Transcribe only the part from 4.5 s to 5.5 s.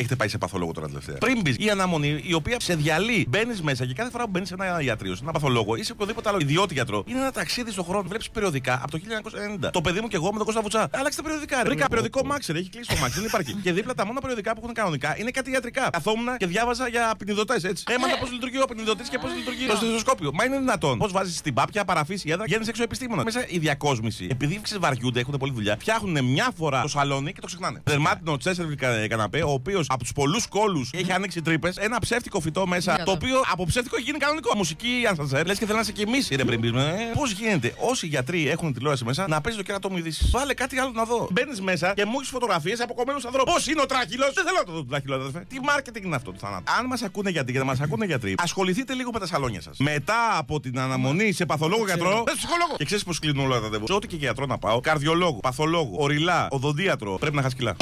ένα ιατρείο, σε ένα